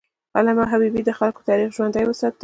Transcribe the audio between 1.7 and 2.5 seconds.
ژوندی وساته.